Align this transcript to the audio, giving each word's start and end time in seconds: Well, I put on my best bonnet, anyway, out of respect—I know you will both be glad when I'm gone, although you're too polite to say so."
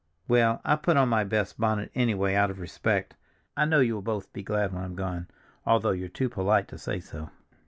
Well, 0.27 0.61
I 0.65 0.77
put 0.77 0.97
on 0.97 1.09
my 1.09 1.23
best 1.23 1.59
bonnet, 1.59 1.91
anyway, 1.93 2.33
out 2.33 2.49
of 2.49 2.57
respect—I 2.59 3.65
know 3.65 3.81
you 3.81 3.93
will 3.93 4.01
both 4.01 4.33
be 4.33 4.41
glad 4.41 4.73
when 4.73 4.83
I'm 4.83 4.95
gone, 4.95 5.27
although 5.63 5.91
you're 5.91 6.09
too 6.09 6.27
polite 6.27 6.67
to 6.69 6.79
say 6.79 6.99
so." 6.99 7.29